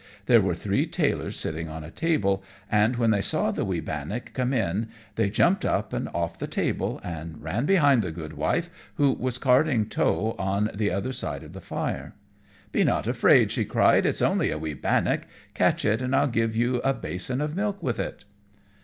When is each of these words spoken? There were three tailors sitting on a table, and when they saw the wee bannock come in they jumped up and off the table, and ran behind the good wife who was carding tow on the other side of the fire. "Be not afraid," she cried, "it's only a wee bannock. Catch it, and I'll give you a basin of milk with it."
There 0.25 0.41
were 0.41 0.55
three 0.55 0.87
tailors 0.87 1.39
sitting 1.39 1.69
on 1.69 1.83
a 1.83 1.91
table, 1.91 2.43
and 2.71 2.95
when 2.95 3.11
they 3.11 3.21
saw 3.21 3.51
the 3.51 3.63
wee 3.63 3.81
bannock 3.81 4.33
come 4.33 4.51
in 4.51 4.89
they 5.13 5.29
jumped 5.29 5.63
up 5.63 5.93
and 5.93 6.09
off 6.11 6.39
the 6.39 6.47
table, 6.47 6.99
and 7.03 7.39
ran 7.39 7.67
behind 7.67 8.01
the 8.01 8.11
good 8.11 8.33
wife 8.33 8.71
who 8.95 9.11
was 9.11 9.37
carding 9.37 9.85
tow 9.85 10.35
on 10.39 10.71
the 10.73 10.89
other 10.89 11.13
side 11.13 11.43
of 11.43 11.53
the 11.53 11.61
fire. 11.61 12.15
"Be 12.71 12.83
not 12.83 13.05
afraid," 13.05 13.51
she 13.51 13.63
cried, 13.63 14.07
"it's 14.07 14.23
only 14.23 14.49
a 14.49 14.57
wee 14.57 14.73
bannock. 14.73 15.27
Catch 15.53 15.85
it, 15.85 16.01
and 16.01 16.15
I'll 16.15 16.25
give 16.27 16.55
you 16.55 16.77
a 16.77 16.95
basin 16.95 17.39
of 17.39 17.55
milk 17.55 17.83
with 17.83 17.99
it." 17.99 18.25